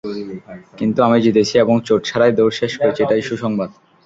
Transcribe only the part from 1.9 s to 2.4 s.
ছাড়াই